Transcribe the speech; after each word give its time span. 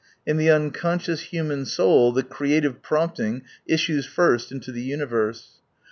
In 0.25 0.37
the 0.37 0.49
unconscious 0.49 1.19
human 1.29 1.63
soul 1.67 2.11
the 2.11 2.23
creative 2.23 2.81
prompting 2.81 3.43
issues 3.67 4.03
first 4.07 4.51
into 4.51 4.71
the 4.71 4.81
universe. 4.81 5.59